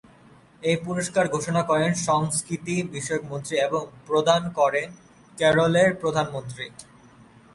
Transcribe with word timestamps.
এই 0.63 0.77
পুরস্কার 0.85 1.25
ঘোষণা 1.27 1.61
করেন 1.63 1.91
সংস্কৃতি 2.07 2.75
বিষয়ক 2.91 3.23
মন্ত্রী 3.31 3.55
এবং 3.57 3.81
প্রদান 4.07 4.41
করেন 4.59 4.87
কেরলের 5.37 5.89
প্রধানমন্ত্রী। 6.01 6.65